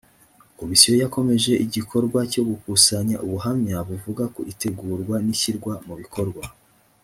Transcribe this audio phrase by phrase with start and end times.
[0.59, 6.43] komisiyo yakomeje igikorwa cyo gukusanya ubuhamya buvuga ku itegurwa n ishyirwa mu bikorwa